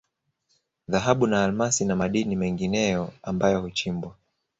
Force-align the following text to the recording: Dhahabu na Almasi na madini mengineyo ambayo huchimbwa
Dhahabu 0.87 1.27
na 1.27 1.43
Almasi 1.43 1.85
na 1.85 1.95
madini 1.95 2.35
mengineyo 2.35 3.13
ambayo 3.23 3.61
huchimbwa 3.61 4.15